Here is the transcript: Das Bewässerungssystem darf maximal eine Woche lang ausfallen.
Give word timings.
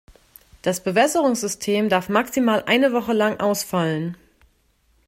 Das 0.63 0.81
Bewässerungssystem 0.83 1.87
darf 1.87 2.09
maximal 2.09 2.63
eine 2.65 2.91
Woche 2.91 3.13
lang 3.13 3.39
ausfallen. 3.39 4.17